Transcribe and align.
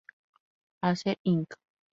Acer, 0.89 1.15
Inc. 1.25 1.53